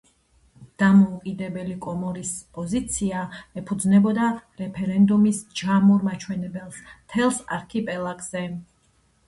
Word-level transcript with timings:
დამოუკიდებელი 0.83 1.75
კომორის 1.85 2.31
პოზიცია 2.55 3.21
ეფუძნებოდა 3.63 4.31
რეფერენდუმის 4.63 5.45
ჯამურ 5.63 6.11
მაჩვენებელს 6.11 6.83
მთელ 6.91 7.39
არქიპელაგზე. 7.61 8.47